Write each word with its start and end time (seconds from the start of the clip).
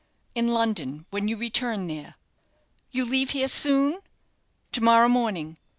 "In 0.33 0.47
London, 0.47 1.05
when 1.11 1.27
you 1.27 1.37
return 1.37 1.85
there." 1.85 2.15
"You 2.89 3.05
leave 3.05 3.29
here 3.29 3.47
soon?" 3.47 3.99
"To 4.71 4.83
morrow 4.83 5.07
morning. 5.09 5.57